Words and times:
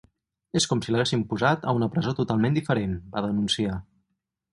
És 0.59 0.65
com 0.69 0.79
si 0.85 0.93
l’haguessin 0.93 1.25
posat 1.33 1.67
a 1.71 1.75
una 1.79 1.89
presó 1.97 2.13
totalment 2.21 2.57
diferent, 2.57 2.97
va 3.13 3.23
denunciar. 3.27 3.77